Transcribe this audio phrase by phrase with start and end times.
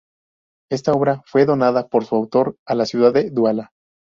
[0.71, 3.71] Esta obra fue donada por su autor a la ciudad de Duala.